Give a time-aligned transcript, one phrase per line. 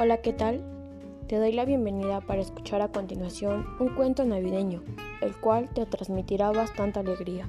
[0.00, 0.62] Hola, ¿qué tal?
[1.26, 4.80] Te doy la bienvenida para escuchar a continuación un cuento navideño,
[5.20, 7.48] el cual te transmitirá bastante alegría.